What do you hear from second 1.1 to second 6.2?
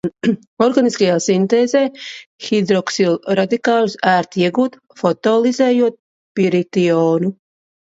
sintēzē hidroksilradikāļus ērti iegūt, fotolizējot